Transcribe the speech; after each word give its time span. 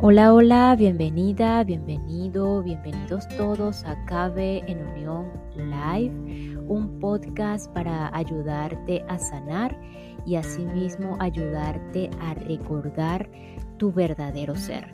Hola, 0.00 0.32
hola, 0.32 0.76
bienvenida, 0.78 1.64
bienvenido, 1.64 2.62
bienvenidos 2.62 3.26
todos 3.36 3.82
a 3.84 4.04
Cabe 4.04 4.62
en 4.70 4.86
Unión 4.86 5.26
Live, 5.56 6.56
un 6.68 7.00
podcast 7.00 7.68
para 7.72 8.08
ayudarte 8.16 9.04
a 9.08 9.18
sanar 9.18 9.76
y 10.24 10.36
asimismo 10.36 11.16
ayudarte 11.18 12.10
a 12.20 12.34
recordar 12.34 13.28
tu 13.76 13.92
verdadero 13.92 14.54
ser, 14.54 14.88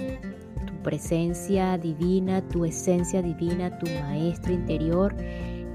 tu 0.66 0.72
presencia 0.82 1.76
divina, 1.76 2.40
tu 2.48 2.64
esencia 2.64 3.20
divina, 3.20 3.78
tu 3.78 3.84
maestro 4.00 4.54
interior, 4.54 5.14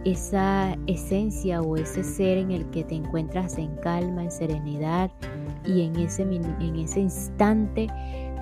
esa 0.06 0.76
esencia 0.88 1.62
o 1.62 1.78
ese 1.78 2.04
ser 2.04 2.40
en 2.40 2.50
el 2.50 2.68
que 2.72 2.84
te 2.84 2.96
encuentras 2.96 3.60
en 3.60 3.76
calma, 3.76 4.24
en 4.24 4.32
serenidad 4.32 5.12
y 5.66 5.84
en 5.84 5.98
ese, 5.98 6.24
en 6.24 6.76
ese 6.78 7.02
instante 7.02 7.88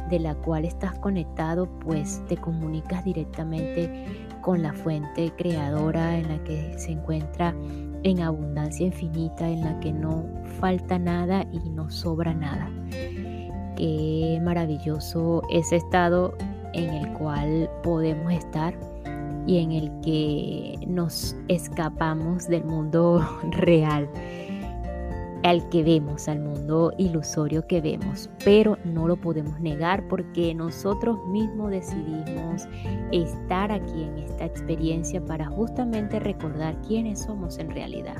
de 0.10 0.20
la 0.20 0.36
cual 0.36 0.66
estás 0.66 0.98
conectado, 1.00 1.68
pues 1.80 2.22
te 2.28 2.38
comunicas 2.38 3.04
directamente 3.04 4.06
con 4.42 4.62
la 4.62 4.74
fuente 4.74 5.32
creadora 5.38 6.18
en 6.18 6.28
la 6.30 6.44
que 6.44 6.78
se 6.78 6.92
encuentra 6.92 7.54
en 8.04 8.22
abundancia 8.22 8.86
infinita, 8.86 9.48
en 9.50 9.62
la 9.62 9.80
que 9.80 9.92
no 9.92 10.26
falta 10.60 10.98
nada 10.98 11.46
y 11.52 11.70
no 11.70 11.90
sobra 11.90 12.34
nada. 12.34 12.70
Qué 13.76 14.40
maravilloso 14.42 15.44
ese 15.52 15.76
estado 15.76 16.34
en 16.74 16.90
el 16.90 17.14
cual 17.14 17.70
podemos 17.84 18.32
estar 18.34 18.74
y 19.46 19.60
en 19.60 19.72
el 19.72 19.92
que 20.02 20.80
nos 20.88 21.36
escapamos 21.48 22.48
del 22.48 22.66
mundo 22.66 23.26
real 23.52 24.10
al 25.44 25.68
que 25.70 25.84
vemos, 25.84 26.27
al 26.27 26.40
mundo 26.40 26.94
ilusorio 26.98 27.66
que 27.68 27.82
vemos, 27.82 28.30
pero 28.44 28.78
no 28.84 29.08
lo 29.08 29.16
podemos 29.16 29.59
negar 29.59 30.08
porque 30.08 30.54
nosotros 30.54 31.17
mismos 31.28 31.72
decidimos 31.72 32.67
estar 33.12 33.72
aquí 33.72 34.03
en 34.03 34.17
esta 34.20 34.45
experiencia 34.45 35.23
para 35.23 35.45
justamente 35.45 36.20
recordar 36.20 36.75
quiénes 36.81 37.23
somos 37.23 37.59
en 37.59 37.72
realidad. 37.72 38.17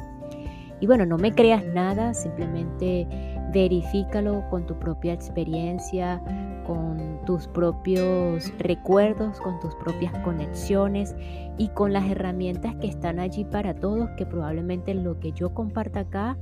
Y 0.80 0.86
bueno, 0.86 1.06
no 1.06 1.18
me 1.18 1.32
creas 1.32 1.66
nada, 1.74 2.14
simplemente 2.14 3.08
verifícalo 3.52 4.44
con 4.50 4.66
tu 4.66 4.78
propia 4.78 5.14
experiencia, 5.14 6.22
con 6.68 7.22
tus 7.26 7.48
propios 7.48 8.52
recuerdos, 8.60 9.40
con 9.40 9.60
tus 9.62 9.74
propias 9.76 10.14
conexiones 10.20 11.16
y 11.58 11.70
con 11.70 11.94
las 11.94 12.06
herramientas 12.10 12.76
que 12.76 12.88
están 12.88 13.20
allí 13.20 13.46
para 13.46 13.74
todos, 13.74 14.10
que 14.18 14.26
probablemente 14.26 14.94
lo 14.94 15.18
que 15.20 15.32
yo 15.32 15.54
comparta 15.54 16.02
acá, 16.02 16.38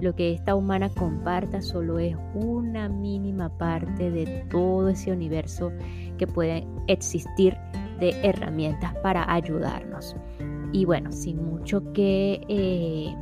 lo 0.00 0.14
que 0.14 0.32
esta 0.32 0.54
humana 0.54 0.88
comparta, 0.88 1.60
solo 1.60 1.98
es 1.98 2.16
una 2.34 2.88
mínima 2.88 3.50
parte 3.58 4.10
de 4.10 4.46
todo 4.50 4.88
ese 4.88 5.12
universo 5.12 5.70
que 6.16 6.26
puede 6.26 6.66
existir 6.86 7.56
de 8.00 8.10
herramientas 8.22 8.94
para 9.02 9.30
ayudarnos. 9.30 10.16
Y 10.72 10.86
bueno, 10.86 11.12
sin 11.12 11.44
mucho 11.44 11.92
que, 11.92 12.40
eh, 12.48 13.14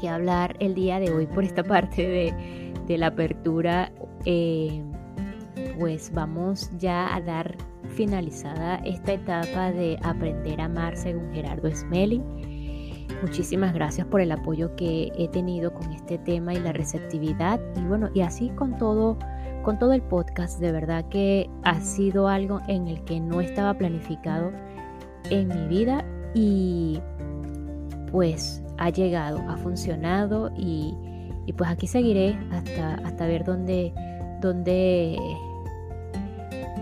que 0.00 0.08
hablar 0.08 0.56
el 0.60 0.74
día 0.74 1.00
de 1.00 1.10
hoy 1.10 1.26
por 1.26 1.42
esta 1.44 1.62
parte 1.64 2.06
de, 2.06 2.72
de 2.86 2.98
la 2.98 3.08
apertura, 3.08 3.92
eh, 4.24 4.82
pues 5.78 6.12
vamos 6.12 6.70
ya 6.78 7.14
a 7.14 7.20
dar 7.20 7.56
finalizada 7.90 8.76
esta 8.84 9.12
etapa 9.12 9.72
de 9.72 9.98
aprender 10.02 10.60
a 10.60 10.64
amar 10.64 10.96
según 10.96 11.32
Gerardo 11.32 11.70
Smelling. 11.70 12.22
Muchísimas 13.22 13.74
gracias 13.74 14.06
por 14.06 14.20
el 14.20 14.30
apoyo 14.30 14.74
que 14.76 15.10
he 15.16 15.28
tenido 15.28 15.72
con 15.72 15.92
este 15.92 16.18
tema 16.18 16.54
y 16.54 16.60
la 16.60 16.72
receptividad 16.72 17.60
y 17.76 17.80
bueno, 17.80 18.10
y 18.14 18.20
así 18.20 18.50
con 18.50 18.76
todo 18.78 19.18
con 19.62 19.78
todo 19.78 19.92
el 19.92 20.02
podcast, 20.02 20.60
de 20.60 20.72
verdad 20.72 21.04
que 21.10 21.50
ha 21.64 21.80
sido 21.80 22.28
algo 22.28 22.60
en 22.68 22.88
el 22.88 23.04
que 23.04 23.20
no 23.20 23.40
estaba 23.40 23.74
planificado 23.74 24.52
en 25.30 25.48
mi 25.48 25.66
vida 25.66 26.04
y 26.32 27.00
pues 28.10 28.62
ha 28.78 28.90
llegado, 28.90 29.40
ha 29.48 29.56
funcionado 29.56 30.50
y, 30.56 30.94
y 31.46 31.52
pues 31.52 31.68
aquí 31.68 31.86
seguiré 31.86 32.38
hasta, 32.52 32.94
hasta 33.04 33.26
ver 33.26 33.44
dónde, 33.44 33.92
dónde 34.40 35.18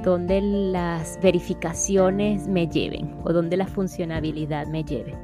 donde 0.06 0.40
las 0.40 1.18
verificaciones 1.20 2.46
me 2.46 2.68
lleven 2.68 3.12
o 3.24 3.32
donde 3.32 3.56
la 3.56 3.66
funcionabilidad 3.66 4.68
me 4.68 4.84
lleve. 4.84 5.18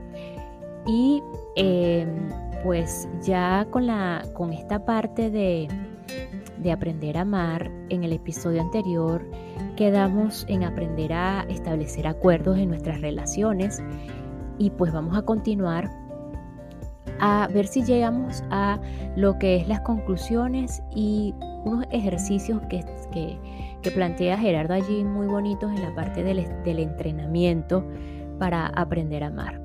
Y 0.87 1.23
em, 1.55 2.29
pues 2.65 3.09
ya 3.23 3.65
con, 3.71 3.87
la, 3.87 4.27
con 4.35 4.53
esta 4.53 4.85
parte 4.85 5.31
de, 5.31 5.69
de 6.59 6.73
aprender 6.73 7.17
a 7.17 7.21
amar, 7.21 7.71
en 7.91 8.03
el 8.03 8.13
episodio 8.13 8.61
anterior 8.61 9.25
quedamos 9.77 10.45
en 10.49 10.65
aprender 10.65 11.13
a 11.13 11.47
establecer 11.49 12.09
acuerdos 12.09 12.59
en 12.59 12.71
nuestras 12.71 13.01
relaciones 13.01 13.81
y 14.59 14.71
pues 14.71 14.93
vamos 14.93 15.17
a 15.17 15.23
continuar 15.23 15.89
a 17.21 17.47
ver 17.55 17.69
si 17.69 17.85
llegamos 17.85 18.43
a 18.51 18.81
lo 19.15 19.39
que 19.39 19.55
es 19.55 19.69
las 19.69 19.81
conclusiones 19.83 20.83
y 20.93 21.35
unos 21.65 21.87
ejercicios 21.91 22.61
que, 22.69 22.85
que, 23.13 23.39
que 23.83 23.91
plantea 23.91 24.39
Gerardo 24.39 24.75
allí 24.75 25.05
muy 25.05 25.27
bonitos 25.27 25.71
en 25.71 25.83
la 25.83 25.95
parte 25.95 26.23
del, 26.23 26.39
entrenamiento 26.79 27.85
para 28.39 28.67
aprender 28.67 29.25
a 29.25 29.29
amar. 29.29 29.61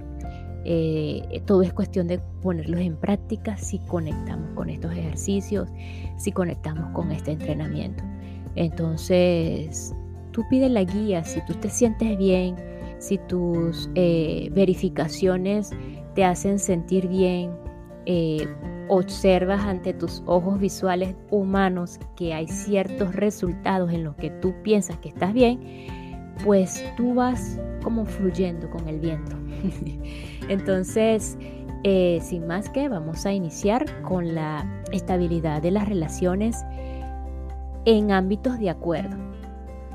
Eh, 0.69 1.41
todo 1.46 1.62
es 1.62 1.72
cuestión 1.72 2.08
de 2.08 2.19
ponerlos 2.41 2.81
en 2.81 2.97
práctica 2.97 3.56
si 3.56 3.80
conectamos 3.80 4.50
con 4.53 4.69
estos 4.69 4.91
ejercicios, 4.91 5.69
si 6.18 6.31
conectamos 6.31 6.91
con 6.94 7.12
este 7.12 7.31
entrenamiento. 7.31 8.03
Entonces, 8.56 9.96
tú 10.31 10.44
pides 10.50 10.69
la 10.72 10.84
guía, 10.84 11.24
si 11.24 11.40
tú 11.46 11.53
te 11.53 11.69
sientes 11.69 12.18
bien, 12.18 12.56
si 13.00 13.18
tus 13.18 13.90
eh, 13.96 14.50
verificaciones 14.53 15.72
te 16.16 16.25
hacen 16.25 16.59
sentir 16.59 17.08
bien, 17.08 17.52
eh, 18.06 18.47
observas 18.90 19.62
ante 19.66 19.94
tus 19.94 20.24
ojos 20.25 20.59
visuales 20.59 21.16
humanos 21.30 22.00
que 22.16 22.34
hay 22.34 22.48
ciertos 22.48 23.16
resultados 23.16 23.92
en 23.92 24.03
los 24.03 24.16
que 24.16 24.30
tú 24.30 24.53
piensas 24.64 24.98
que 24.98 25.09
estás 25.09 25.34
bien, 25.34 25.59
pues 26.44 26.84
tú 26.96 27.14
vas 27.14 27.59
como 27.84 28.06
fluyendo 28.06 28.70
con 28.70 28.88
el 28.88 29.00
viento. 29.00 29.36
Entonces, 30.50 31.38
eh, 31.84 32.20
sin 32.22 32.47
más 32.47 32.70
que, 32.70 32.90
vamos 32.90 33.26
a 33.26 33.34
iniciar 33.34 33.86
con 34.02 34.36
la 34.36 34.66
estabilidad 34.92 35.62
de 35.62 35.72
las 35.72 35.88
relaciones 35.88 36.64
en 37.86 38.12
ámbitos 38.12 38.59
de 38.59 38.70
acuerdo. 38.70 39.16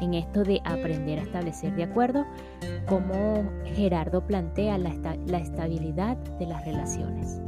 En 0.00 0.14
esto 0.14 0.42
de 0.42 0.60
aprender 0.64 1.20
a 1.20 1.22
establecer 1.22 1.76
de 1.76 1.84
acuerdo, 1.84 2.26
como 2.86 3.48
Gerardo 3.76 4.26
plantea 4.26 4.76
la, 4.76 4.92
la 5.26 5.38
estabilidad 5.38 6.16
de 6.38 6.46
las 6.46 6.64
relaciones. 6.64 7.40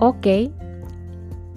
Ok, 0.00 0.28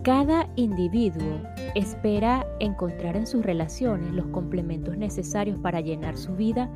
cada 0.01 0.49
individuo 0.55 1.41
espera 1.75 2.47
encontrar 2.59 3.15
en 3.15 3.27
sus 3.27 3.45
relaciones 3.45 4.11
los 4.13 4.25
complementos 4.27 4.97
necesarios 4.97 5.59
para 5.59 5.79
llenar 5.79 6.17
su 6.17 6.35
vida 6.35 6.67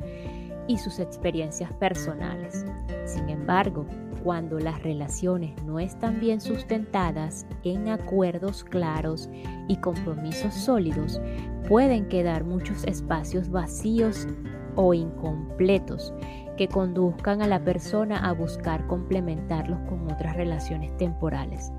y 0.68 0.78
sus 0.78 1.00
experiencias 1.00 1.72
personales. 1.72 2.64
Sin 3.04 3.28
embargo, 3.28 3.84
cuando 4.22 4.60
las 4.60 4.80
relaciones 4.84 5.60
no 5.64 5.80
están 5.80 6.20
bien 6.20 6.40
sustentadas 6.40 7.46
en 7.64 7.88
acuerdos 7.88 8.62
claros 8.62 9.28
y 9.66 9.76
compromisos 9.78 10.54
sólidos, 10.54 11.20
pueden 11.68 12.06
quedar 12.06 12.44
muchos 12.44 12.84
espacios 12.84 13.50
vacíos 13.50 14.28
o 14.76 14.94
incompletos 14.94 16.12
que 16.56 16.68
conduzcan 16.68 17.42
a 17.42 17.46
la 17.46 17.62
persona 17.62 18.18
a 18.18 18.32
buscar 18.32 18.86
complementarlos 18.86 19.78
con 19.88 20.10
otras 20.10 20.36
relaciones 20.36 20.96
temporales, 20.96 21.72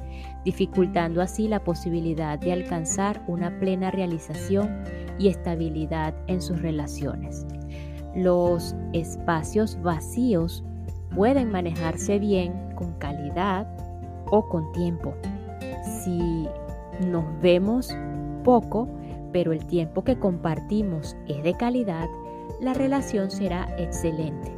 dificultando 0.46 1.22
así 1.22 1.48
la 1.48 1.64
posibilidad 1.64 2.38
de 2.38 2.54
alcanzar 2.54 3.24
una 3.28 3.60
plena 3.60 3.92
realización 3.92 4.84
y 5.18 5.30
estabilidad 5.30 6.14
en 6.28 6.42
sus 6.42 6.62
relaciones. 6.62 7.46
Los 8.16 8.76
espacios 8.94 9.82
vacíos 9.82 10.64
pueden 11.16 11.52
manejarse 11.52 12.20
bien 12.20 12.54
con 12.76 12.94
calidad 12.94 13.68
o 14.30 14.48
con 14.48 14.72
tiempo. 14.74 15.14
Si 16.04 16.48
nos 17.08 17.26
vemos 17.42 17.96
poco, 18.44 18.88
pero 19.32 19.52
el 19.52 19.66
tiempo 19.66 20.04
que 20.04 20.18
compartimos 20.18 21.16
es 21.28 21.44
de 21.44 21.54
calidad, 21.54 22.08
la 22.60 22.74
relación 22.74 23.32
será 23.32 23.68
excelente. 23.78 24.54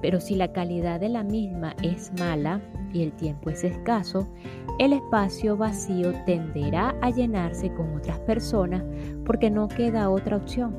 Pero 0.00 0.20
si 0.20 0.34
la 0.34 0.52
calidad 0.52 0.98
de 1.00 1.10
la 1.10 1.22
misma 1.22 1.74
es 1.82 2.10
mala 2.18 2.60
y 2.92 3.02
el 3.02 3.12
tiempo 3.12 3.50
es 3.50 3.64
escaso, 3.64 4.26
el 4.78 4.94
espacio 4.94 5.56
vacío 5.56 6.12
tenderá 6.24 6.94
a 7.02 7.10
llenarse 7.10 7.72
con 7.74 7.94
otras 7.94 8.18
personas 8.20 8.82
porque 9.26 9.50
no 9.50 9.68
queda 9.68 10.08
otra 10.08 10.36
opción. 10.36 10.74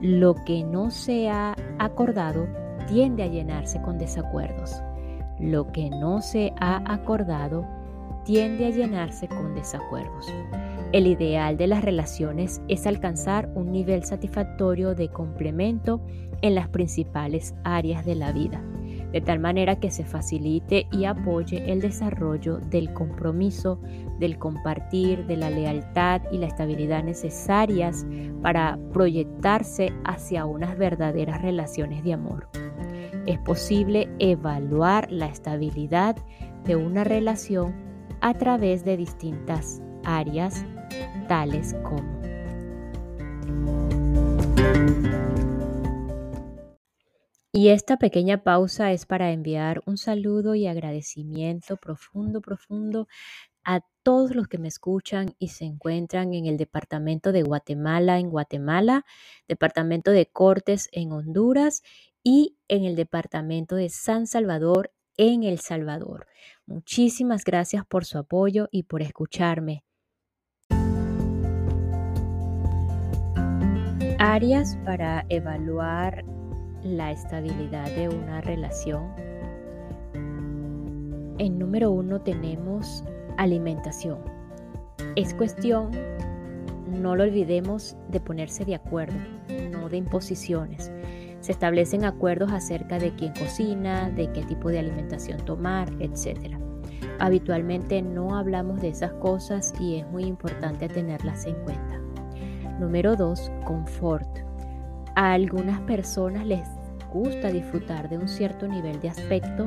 Lo 0.00 0.34
que 0.34 0.64
no 0.64 0.90
se 0.90 1.30
ha 1.30 1.54
acordado 1.78 2.48
tiende 2.88 3.22
a 3.22 3.28
llenarse 3.28 3.80
con 3.82 3.98
desacuerdos. 3.98 4.82
lo 5.38 5.72
que 5.72 5.90
no 5.90 6.20
se 6.22 6.52
ha 6.60 6.82
acordado 6.92 7.66
tiende 8.24 8.66
a 8.66 8.70
llenarse 8.70 9.28
con 9.28 9.54
desacuerdos. 9.54 10.26
El 10.92 11.06
ideal 11.06 11.56
de 11.56 11.66
las 11.66 11.82
relaciones 11.82 12.60
es 12.68 12.86
alcanzar 12.86 13.50
un 13.54 13.72
nivel 13.72 14.04
satisfactorio 14.04 14.94
de 14.94 15.08
complemento 15.08 16.02
en 16.42 16.54
las 16.54 16.68
principales 16.68 17.54
áreas 17.64 18.04
de 18.04 18.14
la 18.14 18.32
vida, 18.32 18.62
de 19.10 19.20
tal 19.22 19.38
manera 19.38 19.76
que 19.76 19.90
se 19.90 20.04
facilite 20.04 20.86
y 20.92 21.06
apoye 21.06 21.72
el 21.72 21.80
desarrollo 21.80 22.58
del 22.58 22.92
compromiso, 22.92 23.80
del 24.18 24.38
compartir, 24.38 25.26
de 25.26 25.36
la 25.36 25.48
lealtad 25.48 26.20
y 26.30 26.38
la 26.38 26.46
estabilidad 26.46 27.02
necesarias 27.04 28.04
para 28.42 28.78
proyectarse 28.92 29.92
hacia 30.04 30.44
unas 30.44 30.76
verdaderas 30.76 31.40
relaciones 31.40 32.04
de 32.04 32.12
amor. 32.12 32.48
Es 33.26 33.38
posible 33.38 34.10
evaluar 34.18 35.10
la 35.10 35.26
estabilidad 35.26 36.16
de 36.64 36.76
una 36.76 37.04
relación 37.04 37.81
a 38.22 38.34
través 38.34 38.84
de 38.84 38.96
distintas 38.96 39.82
áreas 40.04 40.64
tales 41.28 41.74
como 41.82 42.22
y 47.52 47.68
esta 47.68 47.96
pequeña 47.98 48.42
pausa 48.42 48.92
es 48.92 49.06
para 49.06 49.32
enviar 49.32 49.82
un 49.86 49.98
saludo 49.98 50.54
y 50.54 50.66
agradecimiento 50.66 51.76
profundo, 51.76 52.40
profundo 52.40 53.08
a 53.64 53.80
todos 54.02 54.34
los 54.34 54.48
que 54.48 54.58
me 54.58 54.68
escuchan 54.68 55.34
y 55.38 55.48
se 55.48 55.64
encuentran 55.64 56.32
en 56.32 56.46
el 56.46 56.56
departamento 56.56 57.30
de 57.30 57.42
Guatemala, 57.42 58.18
en 58.18 58.30
Guatemala, 58.30 59.04
departamento 59.48 60.10
de 60.12 60.26
Cortes, 60.26 60.88
en 60.92 61.12
Honduras 61.12 61.82
y 62.22 62.56
en 62.68 62.84
el 62.84 62.96
departamento 62.96 63.76
de 63.76 63.88
San 63.90 64.26
Salvador, 64.26 64.92
en 65.16 65.42
El 65.42 65.58
Salvador. 65.60 66.26
Muchísimas 66.66 67.44
gracias 67.44 67.84
por 67.86 68.04
su 68.04 68.18
apoyo 68.18 68.68
y 68.70 68.84
por 68.84 69.02
escucharme. 69.02 69.84
Áreas 74.18 74.78
para 74.84 75.26
evaluar 75.28 76.24
la 76.84 77.10
estabilidad 77.10 77.90
de 77.90 78.08
una 78.08 78.40
relación. 78.40 79.12
En 81.38 81.58
número 81.58 81.90
uno 81.90 82.20
tenemos 82.20 83.04
alimentación. 83.36 84.20
Es 85.16 85.34
cuestión, 85.34 85.90
no 86.86 87.16
lo 87.16 87.24
olvidemos, 87.24 87.96
de 88.10 88.20
ponerse 88.20 88.64
de 88.64 88.76
acuerdo, 88.76 89.18
no 89.70 89.88
de 89.88 89.96
imposiciones. 89.96 90.92
Se 91.42 91.50
establecen 91.50 92.04
acuerdos 92.04 92.52
acerca 92.52 93.00
de 93.00 93.16
quién 93.16 93.32
cocina, 93.32 94.08
de 94.10 94.30
qué 94.30 94.42
tipo 94.44 94.68
de 94.68 94.78
alimentación 94.78 95.44
tomar, 95.44 95.88
etc. 95.98 96.56
Habitualmente 97.18 98.00
no 98.00 98.36
hablamos 98.36 98.80
de 98.80 98.90
esas 98.90 99.12
cosas 99.14 99.74
y 99.80 99.96
es 99.96 100.06
muy 100.06 100.22
importante 100.22 100.88
tenerlas 100.88 101.44
en 101.46 101.56
cuenta. 101.64 102.00
Número 102.78 103.16
2. 103.16 103.50
Confort. 103.64 104.38
A 105.16 105.32
algunas 105.32 105.80
personas 105.80 106.46
les 106.46 106.68
gusta 107.12 107.50
disfrutar 107.50 108.08
de 108.08 108.18
un 108.18 108.28
cierto 108.28 108.68
nivel 108.68 109.00
de 109.00 109.08
aspecto 109.08 109.66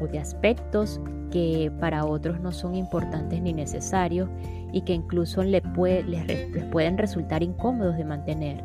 o 0.00 0.06
de 0.06 0.18
aspectos 0.18 0.98
que 1.30 1.70
para 1.78 2.06
otros 2.06 2.40
no 2.40 2.52
son 2.52 2.74
importantes 2.74 3.42
ni 3.42 3.52
necesarios 3.52 4.30
y 4.72 4.80
que 4.80 4.94
incluso 4.94 5.42
les, 5.42 5.62
les 5.76 6.64
pueden 6.70 6.96
resultar 6.96 7.42
incómodos 7.42 7.98
de 7.98 8.04
mantener. 8.06 8.64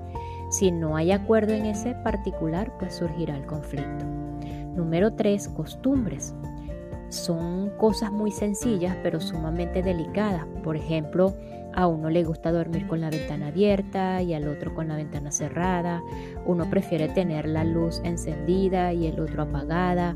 Si 0.50 0.72
no 0.72 0.96
hay 0.96 1.12
acuerdo 1.12 1.54
en 1.54 1.66
ese 1.66 1.94
particular, 1.96 2.72
pues 2.80 2.96
surgirá 2.96 3.36
el 3.36 3.46
conflicto. 3.46 4.06
Número 4.76 5.14
3. 5.14 5.50
Costumbres. 5.50 6.34
Son 7.10 7.70
cosas 7.78 8.12
muy 8.12 8.32
sencillas 8.32 8.96
pero 9.02 9.20
sumamente 9.20 9.82
delicadas. 9.82 10.46
Por 10.64 10.76
ejemplo, 10.76 11.34
a 11.74 11.88
uno 11.88 12.10
le 12.10 12.24
gusta 12.24 12.52
dormir 12.52 12.88
con 12.88 13.02
la 13.02 13.10
ventana 13.10 13.48
abierta 13.48 14.22
y 14.22 14.34
al 14.34 14.48
otro 14.48 14.74
con 14.74 14.88
la 14.88 14.96
ventana 14.96 15.32
cerrada. 15.32 16.02
Uno 16.46 16.70
prefiere 16.70 17.08
tener 17.10 17.48
la 17.48 17.64
luz 17.64 18.02
encendida 18.04 18.94
y 18.94 19.08
el 19.08 19.20
otro 19.20 19.44
apagada. 19.44 20.16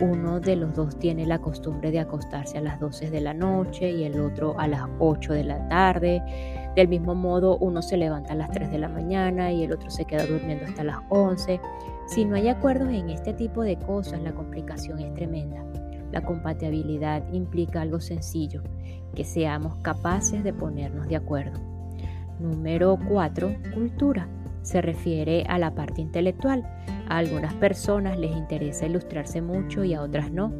Uno 0.00 0.38
de 0.38 0.54
los 0.54 0.74
dos 0.74 0.96
tiene 0.98 1.26
la 1.26 1.40
costumbre 1.40 1.90
de 1.90 1.98
acostarse 1.98 2.58
a 2.58 2.60
las 2.60 2.78
12 2.78 3.10
de 3.10 3.20
la 3.20 3.34
noche 3.34 3.90
y 3.90 4.04
el 4.04 4.20
otro 4.20 4.58
a 4.58 4.68
las 4.68 4.82
8 5.00 5.32
de 5.32 5.44
la 5.44 5.68
tarde. 5.68 6.22
Del 6.76 6.86
mismo 6.86 7.16
modo, 7.16 7.58
uno 7.58 7.82
se 7.82 7.96
levanta 7.96 8.32
a 8.32 8.36
las 8.36 8.50
3 8.52 8.70
de 8.70 8.78
la 8.78 8.88
mañana 8.88 9.50
y 9.50 9.64
el 9.64 9.72
otro 9.72 9.90
se 9.90 10.04
queda 10.04 10.24
durmiendo 10.26 10.66
hasta 10.66 10.84
las 10.84 10.98
11. 11.08 11.60
Si 12.06 12.24
no 12.24 12.36
hay 12.36 12.48
acuerdos 12.48 12.90
en 12.90 13.10
este 13.10 13.34
tipo 13.34 13.62
de 13.62 13.76
cosas, 13.76 14.22
la 14.22 14.32
complicación 14.32 15.00
es 15.00 15.12
tremenda. 15.14 15.64
La 16.12 16.22
compatibilidad 16.22 17.22
implica 17.32 17.82
algo 17.82 18.00
sencillo, 18.00 18.62
que 19.14 19.24
seamos 19.24 19.74
capaces 19.82 20.44
de 20.44 20.52
ponernos 20.52 21.08
de 21.08 21.16
acuerdo. 21.16 21.60
Número 22.38 22.96
4. 23.08 23.56
Cultura. 23.74 24.28
Se 24.62 24.80
refiere 24.80 25.44
a 25.48 25.58
la 25.58 25.74
parte 25.74 26.00
intelectual. 26.00 26.62
A 27.08 27.18
algunas 27.18 27.54
personas 27.54 28.18
les 28.18 28.36
interesa 28.36 28.86
ilustrarse 28.86 29.40
mucho 29.40 29.84
y 29.84 29.94
a 29.94 30.02
otras 30.02 30.30
no. 30.30 30.52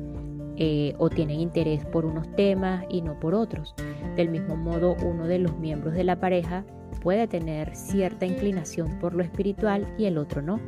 Eh, 0.57 0.95
o 0.99 1.09
tienen 1.09 1.39
interés 1.39 1.85
por 1.85 2.05
unos 2.05 2.35
temas 2.35 2.85
y 2.89 3.03
no 3.03 3.19
por 3.21 3.35
otros. 3.35 3.75
Del 4.17 4.29
mismo 4.29 4.57
modo, 4.57 4.97
uno 5.05 5.27
de 5.27 5.39
los 5.39 5.57
miembros 5.59 5.95
de 5.95 6.05
la 6.05 6.19
pareja 6.19 6.65
puede 7.01 7.29
tener 7.29 7.77
cierta 7.77 8.27
inclinación 8.27 8.99
por 8.99 9.15
lo 9.15 9.23
espiritual 9.23 9.87
y 9.97 10.07
el 10.07 10.19
otro 10.19 10.43
no 10.43 10.59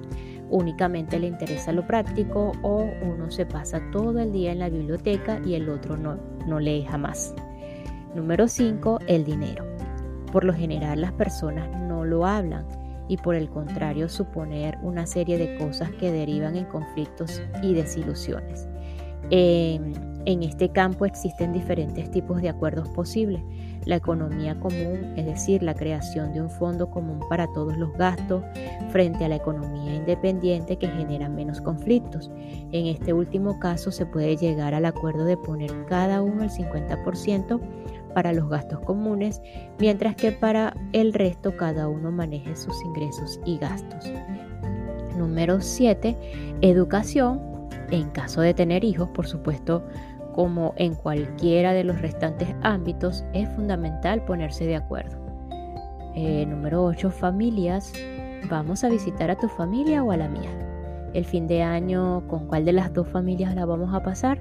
únicamente 0.51 1.19
le 1.19 1.29
interesa 1.29 1.73
lo 1.73 1.87
práctico 1.87 2.53
o 2.63 2.85
uno 3.03 3.31
se 3.31 3.47
pasa 3.47 3.81
todo 3.93 4.19
el 4.19 4.33
día 4.33 4.53
en 4.53 4.59
la 4.59 4.69
biblioteca 4.69 5.41
y 5.45 5.55
el 5.55 5.69
otro 5.69 5.97
no, 5.97 6.19
no 6.47 6.61
lee 6.61 6.85
jamás. 6.89 7.35
Número 8.15 8.49
5. 8.49 9.01
El 9.07 9.25
dinero. 9.25 9.65
Por 10.33 10.45
lo 10.45 10.53
general 10.53 11.01
las 11.01 11.13
personas 11.13 11.71
no 11.81 12.05
lo 12.05 12.27
hablan 12.27 12.67
y 13.11 13.17
por 13.17 13.35
el 13.35 13.51
contrario 13.51 14.09
suponer 14.09 14.79
una 14.83 15.05
serie 15.05 15.37
de 15.37 15.59
cosas 15.59 15.91
que 15.99 16.13
derivan 16.13 16.57
en 16.57 16.65
conflictos 16.65 17.43
y 17.61 17.75
desilusiones. 17.75 18.69
en 19.31 20.43
este 20.43 20.71
campo 20.71 21.07
existen 21.07 21.53
diferentes 21.53 22.11
tipos 22.11 22.41
de 22.41 22.51
acuerdos 22.51 22.89
posibles 22.91 23.43
la 23.87 23.97
economía 23.97 24.59
común, 24.61 25.15
es 25.17 25.27
decir, 25.27 25.63
la 25.63 25.75
creación 25.75 26.33
de 26.33 26.43
un 26.43 26.51
fondo 26.51 26.91
común 26.91 27.21
para 27.29 27.47
todos 27.53 27.77
los 27.77 27.93
gastos, 27.95 28.45
frente 28.91 29.25
a 29.25 29.29
la 29.29 29.37
economía 29.37 29.95
independiente 29.95 30.77
que 30.77 30.89
genera 30.89 31.29
menos 31.29 31.61
conflictos. 31.61 32.31
En 32.73 32.87
este 32.87 33.13
último 33.13 33.59
caso 33.59 33.91
se 33.91 34.07
puede 34.07 34.37
llegar 34.37 34.75
al 34.75 34.85
acuerdo 34.85 35.25
de 35.25 35.37
poner 35.37 35.87
cada 35.87 36.23
uno 36.23 36.43
el 36.43 36.51
50% 36.51 37.61
para 38.11 38.33
los 38.33 38.49
gastos 38.49 38.81
comunes, 38.81 39.41
mientras 39.79 40.17
que 40.17 40.33
para 40.33 40.75
el 40.93 41.13
resto 41.13 41.57
cada 41.57 41.89
uno 41.89 42.11
maneje 42.11 42.55
sus 42.57 42.75
ingresos 42.85 43.41
y 43.45 43.59
gastos. 43.59 44.11
Número 45.17 45.61
7. 45.61 46.17
Educación. 46.61 47.41
En 47.91 48.11
caso 48.11 48.41
de 48.41 48.55
tener 48.55 48.85
hijos, 48.85 49.09
por 49.11 49.27
supuesto, 49.27 49.85
como 50.35 50.75
en 50.77 50.95
cualquiera 50.95 51.73
de 51.73 51.85
los 51.85 52.01
restantes 52.01 52.49
ámbitos, 52.63 53.25
es 53.33 53.49
fundamental 53.51 54.25
ponerse 54.25 54.65
de 54.65 54.77
acuerdo. 54.77 55.19
Eh, 56.15 56.47
número 56.47 56.85
8. 56.85 57.11
Familias. 57.11 57.93
¿Vamos 58.49 58.85
a 58.85 58.89
visitar 58.89 59.31
a 59.31 59.37
tu 59.37 59.49
familia 59.49 60.03
o 60.03 60.13
a 60.13 60.17
la 60.17 60.29
mía? 60.29 60.51
El 61.13 61.25
fin 61.25 61.47
de 61.47 61.63
año, 61.63 62.27
¿con 62.29 62.47
cuál 62.47 62.65
de 62.65 62.73
las 62.73 62.93
dos 62.95 63.09
familias 63.09 63.55
la 63.55 63.67
vamos 63.67 63.93
a 63.93 64.03
pasar? 64.03 64.41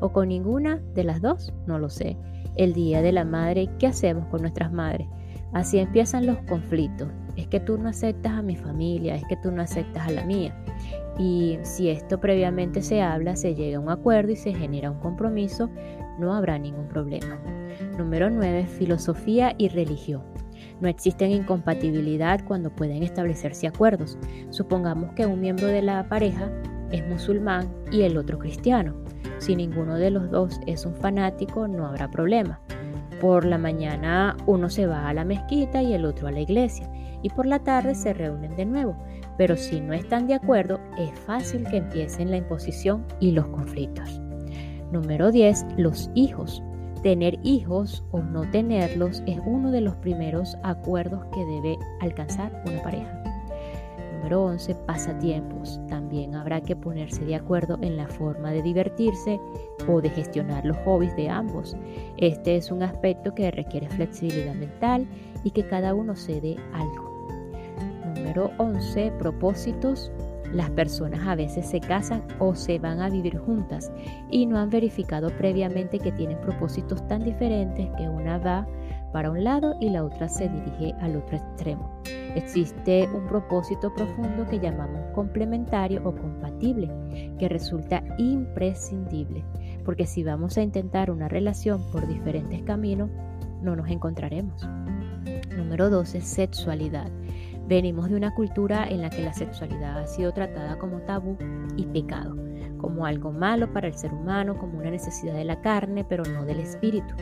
¿O 0.00 0.12
con 0.12 0.28
ninguna 0.28 0.82
de 0.94 1.04
las 1.04 1.22
dos? 1.22 1.52
No 1.66 1.78
lo 1.78 1.88
sé. 1.88 2.16
El 2.56 2.72
día 2.72 3.02
de 3.02 3.12
la 3.12 3.24
madre, 3.24 3.68
¿qué 3.78 3.86
hacemos 3.86 4.26
con 4.26 4.42
nuestras 4.42 4.72
madres? 4.72 5.08
Así 5.52 5.78
empiezan 5.78 6.26
los 6.26 6.38
conflictos. 6.42 7.08
Es 7.36 7.46
que 7.46 7.60
tú 7.60 7.78
no 7.78 7.88
aceptas 7.88 8.32
a 8.32 8.42
mi 8.42 8.56
familia, 8.56 9.14
es 9.14 9.24
que 9.28 9.36
tú 9.36 9.50
no 9.50 9.62
aceptas 9.62 10.08
a 10.08 10.10
la 10.10 10.24
mía. 10.24 10.54
Y 11.18 11.58
si 11.62 11.88
esto 11.88 12.20
previamente 12.20 12.82
se 12.82 13.00
habla, 13.00 13.36
se 13.36 13.54
llega 13.54 13.78
a 13.78 13.80
un 13.80 13.90
acuerdo 13.90 14.32
y 14.32 14.36
se 14.36 14.52
genera 14.54 14.90
un 14.90 14.98
compromiso, 14.98 15.70
no 16.18 16.34
habrá 16.34 16.58
ningún 16.58 16.88
problema. 16.88 17.38
Número 17.96 18.28
9. 18.28 18.66
Filosofía 18.66 19.54
y 19.56 19.68
religión. 19.68 20.22
No 20.80 20.88
existen 20.88 21.30
incompatibilidad 21.30 22.44
cuando 22.44 22.70
pueden 22.70 23.02
establecerse 23.02 23.66
acuerdos. 23.66 24.18
Supongamos 24.50 25.12
que 25.12 25.26
un 25.26 25.40
miembro 25.40 25.66
de 25.66 25.82
la 25.82 26.08
pareja 26.08 26.50
es 26.92 27.06
musulmán 27.06 27.72
y 27.90 28.02
el 28.02 28.16
otro 28.16 28.38
cristiano. 28.38 28.94
Si 29.38 29.54
ninguno 29.54 29.96
de 29.96 30.10
los 30.10 30.30
dos 30.30 30.60
es 30.66 30.84
un 30.84 30.94
fanático, 30.94 31.68
no 31.68 31.86
habrá 31.86 32.10
problema. 32.10 32.60
Por 33.20 33.44
la 33.44 33.58
mañana 33.58 34.36
uno 34.46 34.70
se 34.70 34.86
va 34.86 35.08
a 35.08 35.14
la 35.14 35.24
mezquita 35.24 35.82
y 35.82 35.92
el 35.92 36.04
otro 36.04 36.28
a 36.28 36.32
la 36.32 36.40
iglesia 36.40 36.88
y 37.22 37.30
por 37.30 37.46
la 37.46 37.58
tarde 37.58 37.94
se 37.94 38.12
reúnen 38.12 38.56
de 38.56 38.64
nuevo. 38.64 38.96
Pero 39.36 39.56
si 39.56 39.80
no 39.80 39.92
están 39.92 40.26
de 40.26 40.34
acuerdo, 40.34 40.80
es 40.98 41.10
fácil 41.20 41.64
que 41.64 41.78
empiecen 41.78 42.30
la 42.30 42.36
imposición 42.36 43.04
y 43.20 43.32
los 43.32 43.46
conflictos. 43.48 44.20
Número 44.92 45.30
10. 45.30 45.66
Los 45.76 46.10
hijos. 46.14 46.62
Tener 47.02 47.38
hijos 47.44 48.04
o 48.10 48.20
no 48.20 48.42
tenerlos 48.50 49.22
es 49.26 49.38
uno 49.46 49.70
de 49.70 49.80
los 49.80 49.94
primeros 49.96 50.56
acuerdos 50.64 51.24
que 51.32 51.44
debe 51.44 51.78
alcanzar 52.00 52.62
una 52.66 52.82
pareja. 52.82 53.27
Número 54.18 54.46
11, 54.46 54.74
pasatiempos. 54.84 55.80
También 55.88 56.34
habrá 56.34 56.60
que 56.60 56.74
ponerse 56.74 57.24
de 57.24 57.36
acuerdo 57.36 57.78
en 57.82 57.96
la 57.96 58.08
forma 58.08 58.50
de 58.50 58.62
divertirse 58.62 59.38
o 59.86 60.00
de 60.00 60.10
gestionar 60.10 60.64
los 60.64 60.76
hobbies 60.78 61.14
de 61.14 61.28
ambos. 61.28 61.76
Este 62.16 62.56
es 62.56 62.72
un 62.72 62.82
aspecto 62.82 63.32
que 63.32 63.52
requiere 63.52 63.88
flexibilidad 63.88 64.54
mental 64.56 65.06
y 65.44 65.52
que 65.52 65.64
cada 65.68 65.94
uno 65.94 66.16
cede 66.16 66.56
algo. 66.72 67.28
Número 68.16 68.50
11, 68.58 69.12
propósitos. 69.20 70.10
Las 70.52 70.70
personas 70.70 71.20
a 71.24 71.36
veces 71.36 71.66
se 71.66 71.78
casan 71.78 72.24
o 72.40 72.56
se 72.56 72.80
van 72.80 73.00
a 73.00 73.10
vivir 73.10 73.38
juntas 73.38 73.92
y 74.30 74.46
no 74.46 74.58
han 74.58 74.70
verificado 74.70 75.28
previamente 75.30 76.00
que 76.00 76.10
tienen 76.10 76.40
propósitos 76.40 77.06
tan 77.06 77.22
diferentes 77.22 77.88
que 77.96 78.08
una 78.08 78.38
va 78.38 78.66
para 79.12 79.30
un 79.30 79.44
lado 79.44 79.76
y 79.80 79.90
la 79.90 80.04
otra 80.04 80.28
se 80.28 80.48
dirige 80.48 80.94
al 81.00 81.16
otro 81.16 81.36
extremo. 81.36 81.97
Existe 82.38 83.08
un 83.12 83.26
propósito 83.26 83.92
profundo 83.92 84.46
que 84.48 84.60
llamamos 84.60 85.00
complementario 85.12 86.00
o 86.04 86.14
compatible, 86.14 86.88
que 87.36 87.48
resulta 87.48 88.04
imprescindible, 88.16 89.44
porque 89.84 90.06
si 90.06 90.22
vamos 90.22 90.56
a 90.56 90.62
intentar 90.62 91.10
una 91.10 91.26
relación 91.26 91.82
por 91.90 92.06
diferentes 92.06 92.62
caminos, 92.62 93.10
no 93.60 93.74
nos 93.74 93.90
encontraremos. 93.90 94.68
Número 95.56 95.90
12. 95.90 96.20
Sexualidad. 96.20 97.10
Venimos 97.66 98.08
de 98.08 98.14
una 98.14 98.32
cultura 98.32 98.88
en 98.88 99.02
la 99.02 99.10
que 99.10 99.24
la 99.24 99.34
sexualidad 99.34 99.98
ha 99.98 100.06
sido 100.06 100.32
tratada 100.32 100.78
como 100.78 101.00
tabú 101.00 101.36
y 101.76 101.86
pecado, 101.86 102.36
como 102.78 103.04
algo 103.04 103.32
malo 103.32 103.72
para 103.72 103.88
el 103.88 103.94
ser 103.94 104.14
humano, 104.14 104.56
como 104.56 104.78
una 104.78 104.92
necesidad 104.92 105.34
de 105.34 105.44
la 105.44 105.60
carne, 105.60 106.04
pero 106.08 106.22
no 106.22 106.44
del 106.44 106.60
espíritu. 106.60 107.16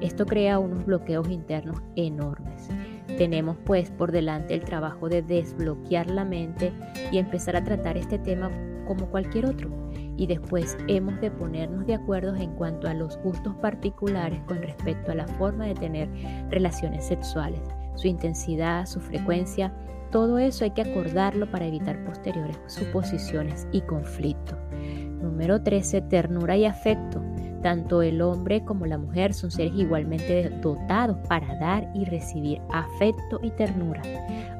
Esto 0.00 0.24
crea 0.24 0.58
unos 0.58 0.86
bloqueos 0.86 1.28
internos 1.28 1.82
enormes. 1.94 2.70
Tenemos 3.18 3.56
pues 3.64 3.90
por 3.90 4.12
delante 4.12 4.54
el 4.54 4.64
trabajo 4.64 5.08
de 5.08 5.22
desbloquear 5.22 6.10
la 6.10 6.24
mente 6.24 6.72
y 7.10 7.18
empezar 7.18 7.56
a 7.56 7.64
tratar 7.64 7.96
este 7.96 8.18
tema 8.18 8.50
como 8.86 9.06
cualquier 9.06 9.46
otro. 9.46 9.70
Y 10.16 10.26
después 10.26 10.76
hemos 10.88 11.20
de 11.20 11.30
ponernos 11.30 11.86
de 11.86 11.94
acuerdo 11.94 12.34
en 12.36 12.52
cuanto 12.52 12.88
a 12.88 12.94
los 12.94 13.16
gustos 13.18 13.54
particulares 13.56 14.40
con 14.46 14.62
respecto 14.62 15.12
a 15.12 15.14
la 15.14 15.26
forma 15.26 15.66
de 15.66 15.74
tener 15.74 16.08
relaciones 16.50 17.06
sexuales, 17.06 17.60
su 17.96 18.08
intensidad, 18.08 18.86
su 18.86 19.00
frecuencia, 19.00 19.72
todo 20.12 20.38
eso 20.38 20.64
hay 20.64 20.72
que 20.72 20.82
acordarlo 20.82 21.50
para 21.50 21.66
evitar 21.66 22.04
posteriores 22.04 22.58
suposiciones 22.66 23.66
y 23.72 23.80
conflictos. 23.80 24.58
Número 25.22 25.62
13. 25.62 26.02
Ternura 26.02 26.56
y 26.58 26.66
afecto. 26.66 27.22
Tanto 27.62 28.02
el 28.02 28.20
hombre 28.20 28.64
como 28.64 28.86
la 28.86 28.98
mujer 28.98 29.32
son 29.32 29.50
seres 29.50 29.72
igualmente 29.76 30.50
dotados 30.60 31.16
para 31.28 31.54
dar 31.58 31.88
y 31.94 32.04
recibir 32.04 32.60
afecto 32.70 33.38
y 33.42 33.50
ternura, 33.50 34.02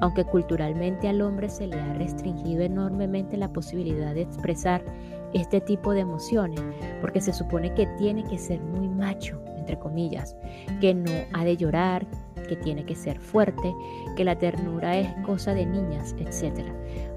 aunque 0.00 0.24
culturalmente 0.24 1.08
al 1.08 1.20
hombre 1.20 1.48
se 1.48 1.66
le 1.66 1.80
ha 1.80 1.94
restringido 1.94 2.62
enormemente 2.62 3.36
la 3.36 3.52
posibilidad 3.52 4.14
de 4.14 4.22
expresar 4.22 4.84
este 5.32 5.60
tipo 5.60 5.92
de 5.92 6.00
emociones, 6.00 6.60
porque 7.00 7.20
se 7.20 7.32
supone 7.32 7.74
que 7.74 7.86
tiene 7.98 8.24
que 8.24 8.38
ser 8.38 8.60
muy 8.60 8.88
macho, 8.88 9.40
entre 9.56 9.78
comillas, 9.78 10.36
que 10.80 10.94
no 10.94 11.10
ha 11.32 11.44
de 11.44 11.56
llorar, 11.56 12.06
que 12.48 12.56
tiene 12.56 12.84
que 12.84 12.94
ser 12.94 13.18
fuerte, 13.18 13.74
que 14.16 14.24
la 14.24 14.36
ternura 14.36 14.96
es 14.96 15.08
cosa 15.24 15.54
de 15.54 15.66
niñas, 15.66 16.14
etc. 16.18 16.66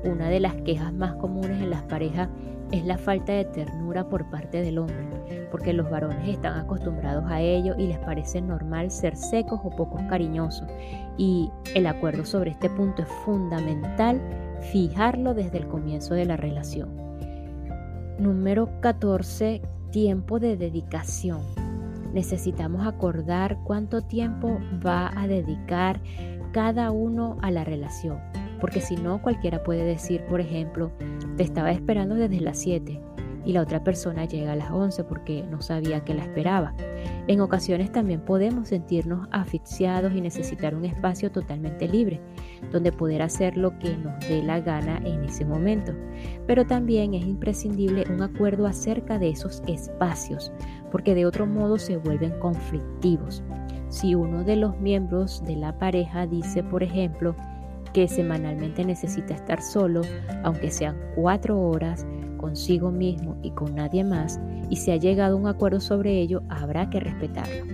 Una 0.03 0.29
de 0.29 0.39
las 0.39 0.53
quejas 0.61 0.93
más 0.93 1.15
comunes 1.15 1.61
en 1.61 1.69
las 1.69 1.83
parejas 1.83 2.29
es 2.71 2.85
la 2.85 2.97
falta 2.97 3.33
de 3.33 3.45
ternura 3.45 4.07
por 4.09 4.29
parte 4.29 4.61
del 4.61 4.79
hombre, 4.79 5.47
porque 5.51 5.73
los 5.73 5.89
varones 5.89 6.27
están 6.27 6.59
acostumbrados 6.59 7.25
a 7.27 7.41
ello 7.41 7.75
y 7.77 7.87
les 7.87 7.99
parece 7.99 8.41
normal 8.41 8.91
ser 8.91 9.15
secos 9.15 9.59
o 9.63 9.69
pocos 9.69 10.01
cariñosos. 10.09 10.67
Y 11.17 11.51
el 11.75 11.87
acuerdo 11.87 12.25
sobre 12.25 12.51
este 12.51 12.69
punto 12.69 13.03
es 13.03 13.09
fundamental 13.23 14.21
fijarlo 14.71 15.33
desde 15.33 15.59
el 15.59 15.67
comienzo 15.67 16.13
de 16.15 16.25
la 16.25 16.37
relación. 16.37 17.04
Número 18.19 18.69
14. 18.81 19.61
Tiempo 19.91 20.39
de 20.39 20.57
dedicación. 20.57 21.41
Necesitamos 22.13 22.85
acordar 22.85 23.59
cuánto 23.63 24.01
tiempo 24.01 24.59
va 24.85 25.11
a 25.15 25.27
dedicar 25.27 26.01
cada 26.51 26.91
uno 26.91 27.37
a 27.41 27.51
la 27.51 27.63
relación 27.63 28.19
porque 28.59 28.81
si 28.81 28.95
no 28.95 29.21
cualquiera 29.21 29.63
puede 29.63 29.83
decir, 29.83 30.23
por 30.25 30.39
ejemplo, 30.39 30.91
te 31.37 31.43
estaba 31.43 31.71
esperando 31.71 32.15
desde 32.15 32.39
las 32.41 32.57
7 32.59 33.01
y 33.45 33.53
la 33.53 33.61
otra 33.61 33.83
persona 33.83 34.25
llega 34.25 34.53
a 34.53 34.55
las 34.55 34.71
11 34.71 35.03
porque 35.03 35.43
no 35.43 35.61
sabía 35.61 36.03
que 36.03 36.15
la 36.15 36.23
esperaba. 36.23 36.73
En 37.27 37.41
ocasiones 37.41 37.91
también 37.91 38.21
podemos 38.21 38.69
sentirnos 38.69 39.27
asfixiados 39.31 40.13
y 40.13 40.21
necesitar 40.21 40.73
un 40.73 40.85
espacio 40.85 41.31
totalmente 41.31 41.87
libre, 41.87 42.21
donde 42.71 42.91
poder 42.91 43.21
hacer 43.21 43.57
lo 43.57 43.77
que 43.79 43.95
nos 43.97 44.19
dé 44.27 44.41
la 44.43 44.59
gana 44.59 44.97
en 45.05 45.23
ese 45.25 45.45
momento. 45.45 45.93
Pero 46.47 46.65
también 46.65 47.13
es 47.13 47.25
imprescindible 47.25 48.05
un 48.09 48.21
acuerdo 48.21 48.67
acerca 48.67 49.19
de 49.19 49.29
esos 49.29 49.61
espacios, 49.67 50.51
porque 50.91 51.15
de 51.15 51.25
otro 51.25 51.45
modo 51.45 51.77
se 51.77 51.97
vuelven 51.97 52.37
conflictivos. 52.39 53.43
Si 53.89 54.15
uno 54.15 54.43
de 54.43 54.55
los 54.55 54.77
miembros 54.79 55.43
de 55.45 55.55
la 55.55 55.77
pareja 55.77 56.27
dice, 56.27 56.63
por 56.63 56.83
ejemplo, 56.83 57.35
que 57.93 58.07
semanalmente 58.07 58.83
necesita 58.83 59.33
estar 59.33 59.61
solo, 59.61 60.01
aunque 60.43 60.69
sean 60.69 60.97
cuatro 61.15 61.59
horas, 61.61 62.05
consigo 62.37 62.91
mismo 62.91 63.37
y 63.41 63.51
con 63.51 63.75
nadie 63.75 64.03
más, 64.03 64.39
y 64.69 64.75
se 64.75 64.91
ha 64.91 64.97
llegado 64.97 65.37
a 65.37 65.39
un 65.39 65.47
acuerdo 65.47 65.79
sobre 65.79 66.19
ello, 66.19 66.41
habrá 66.49 66.89
que 66.89 66.99
respetarlo. 66.99 67.65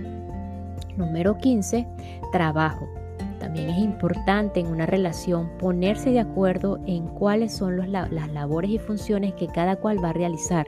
Número 0.96 1.38
15. 1.38 1.86
Trabajo. 2.30 3.01
También 3.42 3.70
es 3.70 3.78
importante 3.78 4.60
en 4.60 4.68
una 4.68 4.86
relación 4.86 5.50
ponerse 5.58 6.12
de 6.12 6.20
acuerdo 6.20 6.78
en 6.86 7.08
cuáles 7.08 7.52
son 7.52 7.76
las 7.90 8.32
labores 8.32 8.70
y 8.70 8.78
funciones 8.78 9.34
que 9.34 9.48
cada 9.48 9.74
cual 9.74 10.02
va 10.02 10.10
a 10.10 10.12
realizar 10.12 10.64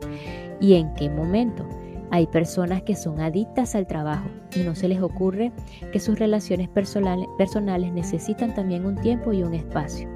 y 0.61 0.75
en 0.75 0.93
qué 0.95 1.09
momento. 1.09 1.65
Hay 2.11 2.27
personas 2.27 2.83
que 2.83 2.97
son 2.97 3.21
adictas 3.21 3.77
al 3.77 3.87
trabajo 3.87 4.29
y 4.57 4.65
no 4.65 4.75
se 4.75 4.89
les 4.89 5.01
ocurre 5.01 5.53
que 5.93 6.01
sus 6.01 6.19
relaciones 6.19 6.69
personales, 6.69 7.93
necesitan 7.93 8.53
también 8.57 8.85
un 8.87 8.97
tiempo 8.97 9.33
y 9.33 9.45
un 9.45 9.55
espacio. 9.55 10.09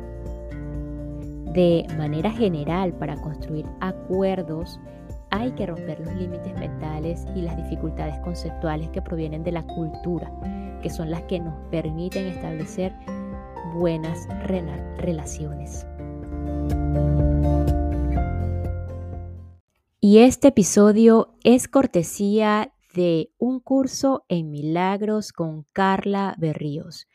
De 1.52 1.86
manera 1.96 2.32
general, 2.32 2.92
para 2.92 3.14
construir 3.18 3.66
acuerdos, 3.78 4.80
hay 5.30 5.52
que 5.52 5.66
romper 5.66 6.00
los 6.00 6.12
límites 6.16 6.58
mentales 6.58 7.24
y 7.36 7.42
las 7.42 7.56
dificultades 7.56 8.18
conceptuales 8.24 8.88
que 8.88 9.00
provienen 9.00 9.44
de 9.44 9.52
la 9.52 9.62
cultura, 9.62 10.28
que 10.80 10.90
son 10.90 11.10
las 11.10 11.22
que 11.22 11.40
nos 11.40 11.54
permiten 11.70 12.26
establecer 12.26 12.94
buenas 13.74 14.26
relaciones. 14.98 15.86
Y 20.00 20.18
este 20.18 20.48
episodio 20.48 21.34
es 21.44 21.68
cortesía 21.68 22.72
de 22.94 23.30
un 23.38 23.60
curso 23.60 24.24
en 24.28 24.50
milagros 24.50 25.32
con 25.32 25.66
Carla 25.72 26.34
Berríos, 26.38 27.06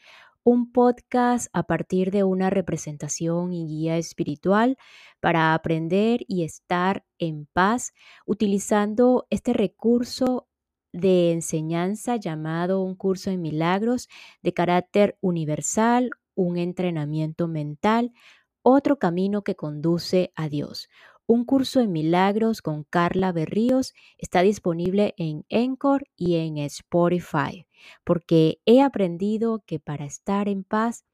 un 0.43 0.71
podcast 0.71 1.47
a 1.53 1.63
partir 1.63 2.11
de 2.11 2.23
una 2.23 2.49
representación 2.49 3.53
y 3.53 3.65
guía 3.65 3.97
espiritual 3.97 4.77
para 5.21 5.53
aprender 5.53 6.21
y 6.27 6.43
estar 6.43 7.05
en 7.17 7.47
paz 7.53 7.93
utilizando 8.25 9.25
este 9.29 9.53
recurso 9.53 10.47
de 10.93 11.33
enseñanza 11.33 12.15
llamado 12.15 12.81
un 12.81 12.95
curso 12.95 13.29
en 13.29 13.41
milagros 13.41 14.07
de 14.41 14.53
carácter 14.53 15.17
universal, 15.19 16.11
un 16.35 16.57
entrenamiento 16.57 17.47
mental, 17.47 18.13
otro 18.61 18.97
camino 18.97 19.43
que 19.43 19.55
conduce 19.55 20.31
a 20.35 20.47
Dios 20.47 20.87
un 21.25 21.45
curso 21.45 21.79
en 21.79 21.91
milagros 21.91 22.61
con 22.61 22.83
Carla 22.83 23.31
Berríos 23.31 23.93
está 24.17 24.41
disponible 24.41 25.13
en 25.17 25.45
Encore 25.49 26.05
y 26.17 26.35
en 26.35 26.57
Spotify, 26.57 27.65
porque 28.03 28.59
he 28.65 28.81
aprendido 28.81 29.63
que 29.65 29.79
para 29.79 30.05
estar 30.05 30.49
en 30.49 30.63
paz, 30.63 31.05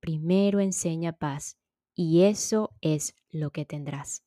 primero 0.00 0.60
enseña 0.60 1.12
paz, 1.12 1.58
y 1.94 2.22
eso 2.22 2.70
es 2.80 3.14
lo 3.30 3.50
que 3.50 3.64
tendrás. 3.64 4.22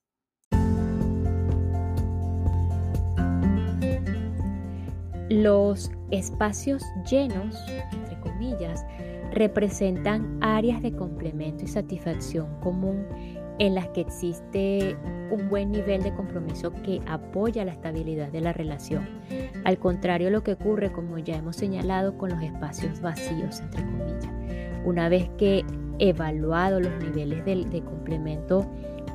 Los 5.29 5.91
espacios 6.09 6.83
llenos, 7.09 7.55
entre 7.91 8.19
comillas, 8.19 8.83
representan 9.31 10.39
áreas 10.41 10.81
de 10.81 10.91
complemento 10.91 11.65
y 11.65 11.67
satisfacción 11.67 12.47
común 12.61 13.05
en 13.59 13.75
las 13.75 13.87
que 13.89 14.01
existe 14.01 14.97
un 15.29 15.47
buen 15.49 15.71
nivel 15.71 16.01
de 16.01 16.13
compromiso 16.15 16.73
que 16.81 16.99
apoya 17.05 17.63
la 17.63 17.73
estabilidad 17.73 18.29
de 18.29 18.41
la 18.41 18.53
relación. 18.53 19.07
Al 19.65 19.77
contrario, 19.77 20.31
lo 20.31 20.43
que 20.43 20.53
ocurre, 20.53 20.91
como 20.91 21.19
ya 21.19 21.35
hemos 21.35 21.57
señalado, 21.57 22.17
con 22.17 22.31
los 22.31 22.41
espacios 22.41 22.99
vacíos, 22.99 23.59
entre 23.59 23.83
comillas. 23.83 24.29
Una 24.83 25.09
vez 25.09 25.29
que 25.37 25.63
evaluado 25.99 26.79
los 26.79 26.97
niveles 27.03 27.45
de, 27.45 27.65
de 27.65 27.81
complemento 27.83 28.65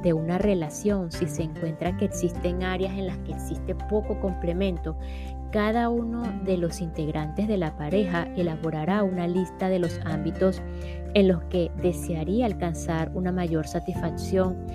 de 0.05 0.13
una 0.13 0.37
relación, 0.37 1.11
si 1.11 1.27
se 1.27 1.43
encuentra 1.43 1.97
que 1.97 2.05
existen 2.05 2.63
áreas 2.63 2.93
en 2.93 3.07
las 3.07 3.17
que 3.21 3.33
existe 3.33 3.75
poco 3.75 4.21
complemento, 4.21 4.97
cada 5.55 5.89
uno 5.89 6.25
de 6.43 6.57
los 6.57 6.81
integrantes 6.81 7.47
de 7.47 7.57
la 7.57 7.77
pareja 7.77 8.27
elaborará 8.37 9.05
una 9.05 9.29
lista 9.29 9.69
de 9.69 9.79
los 9.79 10.01
ámbitos 10.05 10.61
en 11.15 11.29
los 11.29 11.45
que 11.45 11.71
desearía 11.81 12.47
alcanzar 12.47 13.13
una 13.15 13.31
mayor 13.31 13.69
satisfacción 13.69 14.67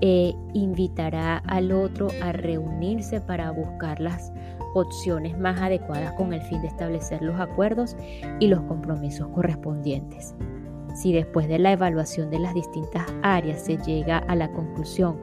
e 0.00 0.36
invitará 0.54 1.38
al 1.38 1.72
otro 1.72 2.06
a 2.22 2.30
reunirse 2.30 3.20
para 3.20 3.50
buscar 3.50 3.98
las 3.98 4.32
opciones 4.74 5.36
más 5.36 5.60
adecuadas 5.60 6.12
con 6.12 6.32
el 6.32 6.42
fin 6.42 6.62
de 6.62 6.68
establecer 6.68 7.20
los 7.20 7.40
acuerdos 7.40 7.96
y 8.38 8.46
los 8.46 8.60
compromisos 8.60 9.26
correspondientes. 9.34 10.36
Si 10.94 11.12
después 11.12 11.48
de 11.48 11.58
la 11.58 11.72
evaluación 11.72 12.30
de 12.30 12.38
las 12.38 12.54
distintas 12.54 13.12
áreas 13.22 13.64
se 13.64 13.76
llega 13.78 14.18
a 14.18 14.36
la 14.36 14.52
conclusión 14.52 15.20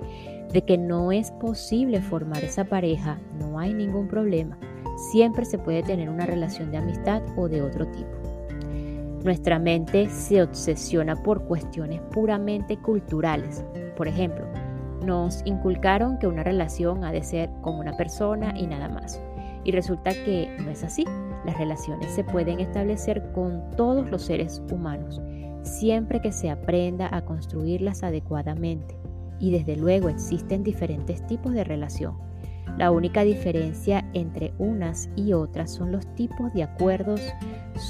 de 0.52 0.66
que 0.66 0.78
no 0.78 1.14
es 1.14 1.32
posible 1.32 2.02
formar 2.02 2.44
esa 2.44 2.66
pareja, 2.66 3.18
no 3.40 3.60
hay 3.60 3.74
ningún 3.74 4.10
problema. 4.10 4.58
Siempre 4.96 5.46
se 5.46 5.58
puede 5.58 5.84
tener 5.84 6.10
una 6.10 6.26
relación 6.26 6.72
de 6.72 6.78
amistad 6.78 7.22
o 7.36 7.48
de 7.48 7.62
otro 7.62 7.88
tipo. 7.88 8.16
Nuestra 9.24 9.58
mente 9.58 10.10
se 10.10 10.44
obsesiona 10.44 11.16
por 11.16 11.46
cuestiones 11.46 12.00
puramente 12.12 12.78
culturales. 12.78 13.66
Por 13.98 14.08
ejemplo, 14.08 14.46
nos 15.04 15.42
inculcaron 15.46 16.20
que 16.20 16.28
una 16.28 16.44
relación 16.44 17.04
ha 17.04 17.12
de 17.12 17.24
ser 17.24 17.50
con 17.62 17.76
una 17.76 17.98
persona 17.98 18.54
y 18.56 18.68
nada 18.68 18.88
más. 18.88 19.20
Y 19.64 19.72
resulta 19.72 20.12
que 20.12 20.56
no 20.60 20.70
es 20.70 20.84
así. 20.84 21.06
Las 21.44 21.58
relaciones 21.58 22.12
se 22.12 22.24
pueden 22.24 22.60
establecer 22.60 23.32
con 23.34 23.72
todos 23.72 24.10
los 24.10 24.22
seres 24.24 24.62
humanos, 24.72 25.22
siempre 25.64 26.22
que 26.22 26.32
se 26.32 26.50
aprenda 26.50 27.10
a 27.12 27.26
construirlas 27.26 28.04
adecuadamente. 28.04 28.96
Y 29.40 29.52
desde 29.52 29.76
luego 29.76 30.10
existen 30.10 30.64
diferentes 30.64 31.26
tipos 31.28 31.54
de 31.54 31.64
relación. 31.64 32.16
La 32.78 32.92
única 32.92 33.24
diferencia 33.24 34.04
entre 34.14 34.54
unas 34.58 35.10
y 35.16 35.32
otras 35.32 35.72
son 35.72 35.92
los 35.94 36.06
tipos 36.16 36.54
de 36.54 36.64
acuerdos 36.64 37.22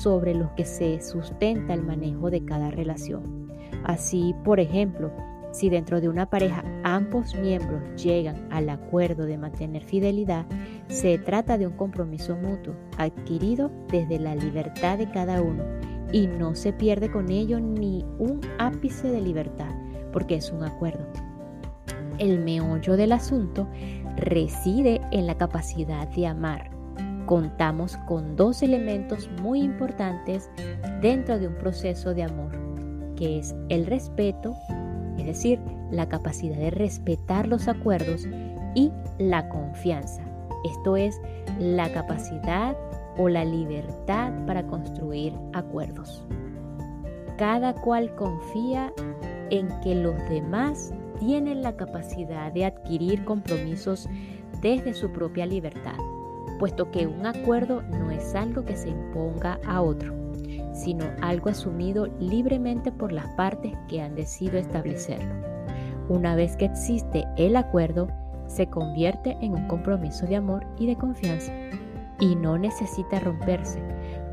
sobre 0.03 0.35
los 0.35 0.51
que 0.51 0.65
se 0.65 1.01
sustenta 1.01 1.73
el 1.73 1.81
manejo 1.81 2.29
de 2.29 2.45
cada 2.45 2.69
relación. 2.69 3.49
Así, 3.83 4.35
por 4.43 4.59
ejemplo, 4.59 5.11
si 5.51 5.69
dentro 5.69 6.01
de 6.01 6.09
una 6.09 6.29
pareja 6.29 6.63
ambos 6.83 7.33
miembros 7.35 7.81
llegan 8.03 8.47
al 8.51 8.69
acuerdo 8.69 9.25
de 9.25 9.37
mantener 9.37 9.83
fidelidad, 9.83 10.45
se 10.87 11.17
trata 11.17 11.57
de 11.57 11.65
un 11.65 11.73
compromiso 11.73 12.35
mutuo 12.35 12.75
adquirido 12.97 13.71
desde 13.89 14.19
la 14.19 14.35
libertad 14.35 14.97
de 14.97 15.09
cada 15.09 15.41
uno 15.41 15.63
y 16.11 16.27
no 16.27 16.55
se 16.55 16.73
pierde 16.73 17.09
con 17.09 17.31
ello 17.31 17.59
ni 17.59 18.05
un 18.19 18.41
ápice 18.59 19.07
de 19.09 19.21
libertad, 19.21 19.73
porque 20.11 20.35
es 20.35 20.51
un 20.51 20.63
acuerdo. 20.63 21.07
El 22.19 22.39
meollo 22.39 22.95
del 22.97 23.13
asunto 23.13 23.67
reside 24.17 25.01
en 25.11 25.27
la 25.27 25.37
capacidad 25.37 26.07
de 26.09 26.27
amar. 26.27 26.69
Contamos 27.25 27.97
con 28.07 28.35
dos 28.35 28.61
elementos 28.61 29.29
muy 29.41 29.61
importantes 29.61 30.49
dentro 31.01 31.39
de 31.39 31.47
un 31.47 31.55
proceso 31.55 32.13
de 32.13 32.23
amor, 32.23 32.51
que 33.15 33.39
es 33.39 33.55
el 33.69 33.85
respeto 33.85 34.55
es 35.17 35.25
decir, 35.25 35.59
la 35.91 36.07
capacidad 36.07 36.57
de 36.57 36.71
respetar 36.71 37.47
los 37.47 37.67
acuerdos 37.67 38.27
y 38.73 38.91
la 39.17 39.47
confianza. 39.49 40.21
Esto 40.63 40.97
es 40.97 41.19
la 41.59 41.91
capacidad 41.91 42.75
o 43.17 43.29
la 43.29 43.45
libertad 43.45 44.33
para 44.45 44.65
construir 44.67 45.33
acuerdos. 45.53 46.25
Cada 47.37 47.73
cual 47.73 48.13
confía 48.15 48.93
en 49.49 49.67
que 49.81 49.95
los 49.95 50.17
demás 50.29 50.93
tienen 51.19 51.61
la 51.61 51.75
capacidad 51.75 52.51
de 52.51 52.65
adquirir 52.65 53.25
compromisos 53.25 54.07
desde 54.61 54.93
su 54.93 55.11
propia 55.11 55.45
libertad, 55.45 55.97
puesto 56.59 56.91
que 56.91 57.07
un 57.07 57.25
acuerdo 57.25 57.81
no 57.83 58.11
es 58.11 58.35
algo 58.35 58.63
que 58.63 58.75
se 58.75 58.89
imponga 58.89 59.59
a 59.65 59.81
otro 59.81 60.25
sino 60.75 61.05
algo 61.21 61.49
asumido 61.49 62.07
libremente 62.19 62.91
por 62.91 63.11
las 63.11 63.27
partes 63.35 63.73
que 63.87 64.01
han 64.01 64.15
decidido 64.15 64.57
establecerlo. 64.57 65.33
Una 66.09 66.35
vez 66.35 66.55
que 66.57 66.65
existe 66.65 67.25
el 67.37 67.55
acuerdo, 67.55 68.09
se 68.47 68.67
convierte 68.67 69.37
en 69.41 69.53
un 69.53 69.67
compromiso 69.67 70.27
de 70.27 70.35
amor 70.35 70.65
y 70.77 70.85
de 70.85 70.95
confianza 70.95 71.51
y 72.19 72.35
no 72.35 72.57
necesita 72.57 73.19
romperse, 73.19 73.81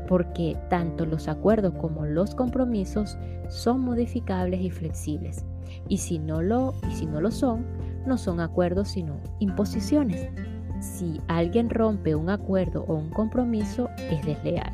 porque 0.07 0.57
tanto 0.69 1.05
los 1.05 1.27
acuerdos 1.27 1.73
como 1.79 2.05
los 2.05 2.35
compromisos 2.35 3.17
son 3.47 3.81
modificables 3.81 4.61
y 4.61 4.69
flexibles. 4.69 5.45
Y 5.87 5.97
si 5.97 6.19
no 6.19 6.41
lo, 6.41 6.73
y 6.89 6.93
si 6.93 7.05
no 7.05 7.21
lo 7.21 7.31
son, 7.31 7.65
no 8.05 8.17
son 8.17 8.39
acuerdos 8.39 8.89
sino 8.89 9.17
imposiciones. 9.39 10.29
Si 10.79 11.21
alguien 11.27 11.69
rompe 11.69 12.15
un 12.15 12.29
acuerdo 12.29 12.83
o 12.87 12.95
un 12.95 13.09
compromiso, 13.09 13.89
es 14.11 14.25
desleal. 14.25 14.73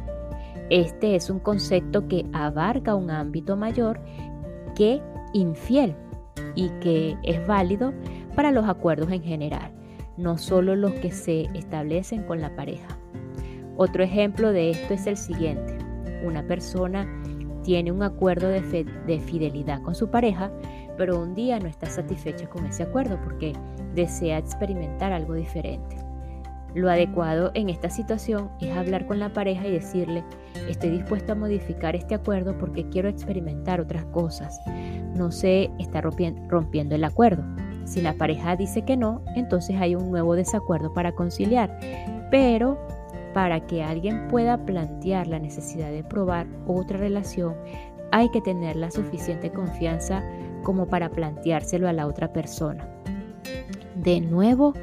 Este 0.70 1.16
es 1.16 1.30
un 1.30 1.40
concepto 1.40 2.08
que 2.08 2.26
abarca 2.34 2.96
un 2.96 3.10
ámbito 3.12 3.56
mayor 3.56 4.00
que 4.76 5.02
infiel 5.34 5.96
y 6.56 6.70
que 6.82 7.18
es 7.24 7.46
válido 7.48 7.94
para 8.36 8.52
los 8.52 8.68
acuerdos 8.68 9.12
en 9.12 9.24
general, 9.24 9.72
no 10.18 10.38
solo 10.38 10.76
los 10.76 10.94
que 10.94 11.12
se 11.12 11.44
establecen 11.54 12.24
con 12.24 12.42
la 12.42 12.56
pareja. 12.56 12.98
Otro 13.78 14.04
ejemplo 14.04 14.52
de 14.52 14.72
esto 14.72 14.94
es 14.94 15.08
el 15.08 15.18
siguiente. 15.18 15.78
Una 16.24 16.46
persona 16.46 17.08
tiene 17.70 17.92
un 17.92 18.02
acuerdo 18.02 18.48
de, 18.50 18.84
de, 19.06 19.20
fidelidad 19.20 19.84
con 19.84 19.94
su 19.94 20.10
pareja, 20.10 20.52
pero 20.98 21.22
un 21.22 21.36
día 21.36 21.60
no 21.60 21.68
está 21.68 21.86
satisfecha 21.86 22.50
con 22.50 22.66
ese 22.66 22.82
acuerdo 22.82 23.20
porque 23.24 23.54
desea 23.94 24.40
experimentar 24.40 25.14
algo 25.14 25.36
diferente. 25.36 25.96
Lo 26.74 26.90
adecuado 26.90 27.52
en 27.54 27.70
esta 27.70 27.92
situación 27.92 28.50
es 28.60 28.76
hablar 28.76 29.06
con 29.06 29.20
la 29.20 29.34
pareja 29.34 29.68
y 29.68 29.72
decirle, 29.72 30.24
estoy 30.68 30.90
dispuesto 30.90 31.34
a 31.34 31.36
modificar 31.36 31.96
este 31.96 32.16
acuerdo 32.16 32.58
porque 32.58 32.90
quiero 32.90 33.08
experimentar 33.08 33.80
otras 33.80 34.06
cosas. 34.06 34.60
No 35.16 35.30
se 35.30 35.70
está 35.78 36.02
rompiendo 36.02 36.96
el 36.96 37.04
acuerdo. 37.04 37.44
Si 37.86 38.02
la 38.02 38.14
pareja 38.14 38.56
dice 38.56 38.82
que 38.82 38.98
no, 38.98 39.22
entonces 39.36 39.76
hay 39.80 39.94
un 39.94 40.10
nuevo 40.10 40.36
desacuerdo 40.36 40.92
para 40.92 41.12
conciliar. 41.12 41.80
Pero 42.32 42.80
para 43.40 43.62
que 43.62 43.82
alguien 43.82 44.28
pueda 44.28 44.66
plantear 44.66 45.26
la 45.28 45.40
necesidad 45.40 45.92
de 45.92 46.04
probar 46.04 46.46
otra 46.68 46.98
relación, 46.98 47.56
hay 48.12 48.28
que 48.32 48.42
tener 48.42 48.76
la 48.76 48.92
suficiente 48.92 49.50
confianza 49.50 50.22
como 50.62 50.90
para 50.90 51.10
planteárselo 51.10 51.88
a 51.88 51.94
la 51.94 52.06
otra 52.06 52.34
persona. 52.34 52.86
De 53.96 54.20
nuevo, 54.20 54.74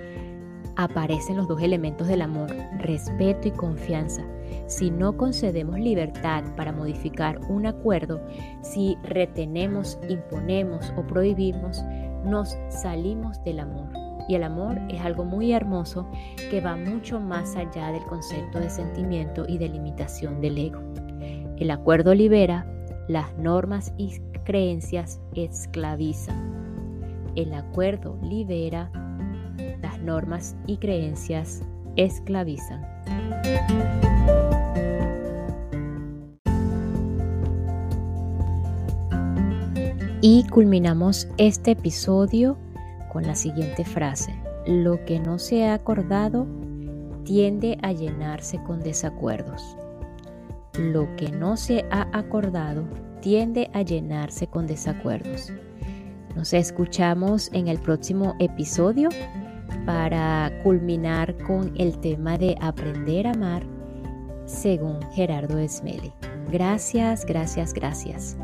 aparecen 0.77 1.37
los 1.37 1.49
dos 1.49 1.61
elementos 1.61 2.09
del 2.09 2.23
amor, 2.23 2.51
respeto 2.79 3.49
y 3.49 3.51
confianza. 3.51 4.25
Si 4.69 4.91
no 4.91 5.19
concedemos 5.19 5.79
libertad 5.79 6.43
para 6.57 6.73
modificar 6.73 7.39
un 7.51 7.67
acuerdo, 7.67 8.23
si 8.63 8.97
retenemos, 9.03 9.99
imponemos 10.09 10.95
o 10.97 11.03
prohibimos, 11.07 11.85
nos 12.25 12.57
salimos 12.71 13.45
del 13.45 13.61
amor. 13.61 14.06
Y 14.29 14.35
el 14.35 14.43
amor 14.43 14.79
es 14.89 15.01
algo 15.03 15.25
muy 15.25 15.53
hermoso 15.53 16.07
que 16.51 16.61
va 16.61 16.77
mucho 16.77 17.21
más 17.21 17.57
allá 17.57 17.93
del 17.93 18.03
concepto 18.05 18.59
de 18.59 18.71
sentimiento 18.71 19.45
y 19.49 19.59
de 19.59 19.69
limitación 19.69 20.41
del 20.41 20.59
ego. 20.59 20.81
El 21.59 21.71
acuerdo 21.71 22.15
libera, 22.15 22.67
las 23.09 23.37
normas 23.39 23.93
y 23.97 24.21
creencias 24.45 25.21
esclavizan. 25.35 26.57
El 27.35 27.55
acuerdo 27.55 28.19
libera, 28.23 28.91
las 29.81 30.01
normas 30.01 30.57
y 30.67 30.79
creencias 30.79 31.63
esclavizan. 31.97 32.85
Y 40.23 40.45
culminamos 40.49 41.29
este 41.37 41.73
episodio 41.73 42.57
con 43.17 43.27
la 43.27 43.35
siguiente 43.35 43.83
frase. 43.83 44.31
Lo 44.67 45.03
que 45.07 45.19
no 45.19 45.39
se 45.39 45.65
ha 45.65 45.73
acordado 45.73 46.47
tiende 47.25 47.79
a 47.81 47.93
llenarse 47.93 48.63
con 48.63 48.81
desacuerdos. 48.81 49.75
Lo 50.79 51.09
que 51.17 51.31
no 51.31 51.57
se 51.57 51.87
ha 51.91 52.11
acordado 52.13 52.85
tiende 53.23 53.71
a 53.73 53.81
llenarse 53.81 54.49
con 54.49 54.67
desacuerdos. 54.67 55.51
Nos 56.35 56.53
escuchamos 56.53 57.49
en 57.55 57.69
el 57.69 57.79
próximo 57.79 58.35
episodio 58.39 59.09
para 59.87 60.53
culminar 60.63 61.39
con 61.39 61.73
el 61.79 61.99
tema 62.01 62.37
de 62.37 62.55
aprender 62.61 63.29
a 63.29 63.31
amar 63.31 63.63
según 64.45 65.01
Gerardo 65.13 65.57
Esmeli. 65.57 66.13
Gracias, 66.53 67.25
gracias, 67.25 67.73
gracias. 67.73 68.37